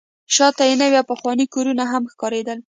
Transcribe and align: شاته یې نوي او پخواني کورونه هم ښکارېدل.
شاته 0.35 0.63
یې 0.69 0.75
نوي 0.81 0.97
او 1.01 1.09
پخواني 1.13 1.45
کورونه 1.53 1.83
هم 1.91 2.03
ښکارېدل. 2.11 2.59